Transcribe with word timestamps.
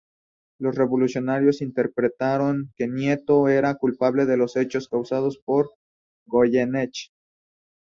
Los 0.59 0.73
revolucionarios 0.77 1.61
interpretaron 1.61 2.73
que 2.75 2.87
Nieto 2.87 3.47
era 3.49 3.75
culpable 3.75 4.25
de 4.25 4.35
los 4.35 4.55
hechos 4.55 4.87
causados 4.89 5.37
por 5.37 5.69
Goyeneche. 6.25 7.11